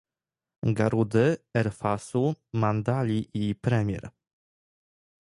Garudy, 0.79 1.25
Airfastu, 1.61 2.23
Mandali 2.65 3.23
i 3.45 3.53
Premier 3.69 4.13